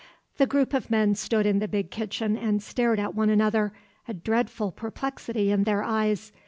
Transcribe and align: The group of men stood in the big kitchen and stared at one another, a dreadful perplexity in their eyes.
The 0.37 0.47
group 0.47 0.73
of 0.73 0.89
men 0.89 1.13
stood 1.13 1.45
in 1.45 1.59
the 1.59 1.67
big 1.67 1.91
kitchen 1.91 2.35
and 2.35 2.63
stared 2.63 2.99
at 2.99 3.13
one 3.13 3.29
another, 3.29 3.71
a 4.07 4.15
dreadful 4.15 4.71
perplexity 4.71 5.51
in 5.51 5.63
their 5.63 5.83
eyes. 5.83 6.31